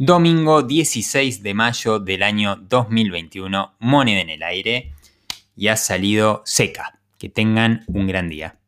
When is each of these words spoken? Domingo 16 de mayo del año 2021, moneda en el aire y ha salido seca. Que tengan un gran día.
Domingo 0.00 0.62
16 0.62 1.42
de 1.42 1.54
mayo 1.54 1.98
del 1.98 2.22
año 2.22 2.54
2021, 2.54 3.74
moneda 3.80 4.20
en 4.20 4.30
el 4.30 4.44
aire 4.44 4.92
y 5.56 5.66
ha 5.66 5.76
salido 5.76 6.42
seca. 6.44 7.00
Que 7.18 7.28
tengan 7.28 7.82
un 7.88 8.06
gran 8.06 8.28
día. 8.28 8.60